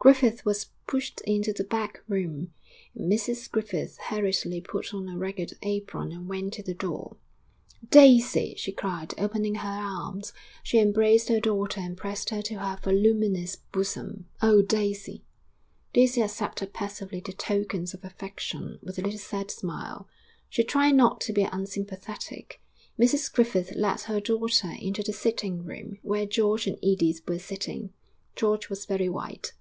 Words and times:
Griffith 0.00 0.44
was 0.44 0.70
pushed 0.86 1.20
into 1.22 1.52
the 1.52 1.62
back 1.64 2.02
room; 2.08 2.52
Mrs 2.96 3.48
Griffith 3.50 3.96
hurriedly 4.08 4.60
put 4.60 4.92
on 4.94 5.08
a 5.08 5.16
ragged 5.16 5.54
apron 5.62 6.12
and 6.12 6.28
went 6.28 6.52
to 6.54 6.62
the 6.62 6.74
door. 6.74 7.16
'Daisy!' 7.90 8.54
she 8.56 8.72
cried, 8.72 9.12
opening 9.18 9.56
her 9.56 9.68
arms. 9.68 10.32
She 10.62 10.78
embraced 10.78 11.28
her 11.28 11.40
daughter 11.40 11.80
and 11.80 11.96
pressed 11.96 12.30
her 12.30 12.42
to 12.42 12.54
her 12.54 12.78
voluminous 12.82 13.54
bosom. 13.56 14.26
'Oh, 14.42 14.62
Daisy!' 14.62 15.24
Daisy 15.92 16.22
accepted 16.22 16.72
passively 16.72 17.20
the 17.20 17.32
tokens 17.32 17.92
of 17.94 18.04
affection, 18.04 18.78
with 18.82 18.98
a 18.98 19.02
little 19.02 19.18
sad 19.18 19.50
smile. 19.50 20.08
She 20.48 20.64
tried 20.64 20.92
not 20.92 21.20
to 21.22 21.32
be 21.32 21.42
unsympathetic. 21.42 22.60
Mrs 22.98 23.32
Griffith 23.32 23.74
led 23.76 24.02
her 24.02 24.20
daughter 24.20 24.72
into 24.80 25.02
the 25.04 25.12
sitting 25.12 25.64
room 25.64 25.98
where 26.02 26.26
George 26.26 26.66
and 26.66 26.78
Edith 26.82 27.22
were 27.28 27.38
sitting. 27.38 27.92
George 28.34 28.68
was 28.68 28.86
very 28.86 29.08
white. 29.08 29.52